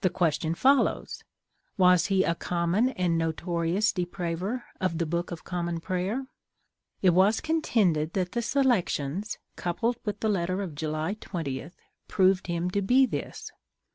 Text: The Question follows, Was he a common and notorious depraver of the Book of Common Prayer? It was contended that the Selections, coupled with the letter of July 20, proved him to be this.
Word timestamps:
The 0.00 0.08
Question 0.08 0.54
follows, 0.54 1.22
Was 1.76 2.06
he 2.06 2.24
a 2.24 2.34
common 2.34 2.88
and 2.88 3.18
notorious 3.18 3.92
depraver 3.92 4.62
of 4.80 4.96
the 4.96 5.04
Book 5.04 5.30
of 5.30 5.44
Common 5.44 5.80
Prayer? 5.80 6.24
It 7.02 7.10
was 7.10 7.42
contended 7.42 8.14
that 8.14 8.32
the 8.32 8.40
Selections, 8.40 9.36
coupled 9.56 9.98
with 10.02 10.20
the 10.20 10.30
letter 10.30 10.62
of 10.62 10.74
July 10.74 11.12
20, 11.12 11.72
proved 12.08 12.46
him 12.46 12.70
to 12.70 12.80
be 12.80 13.04
this. 13.04 13.52